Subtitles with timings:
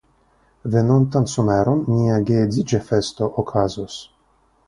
[0.75, 4.01] Venontan someron nia geedziĝa festo okazos.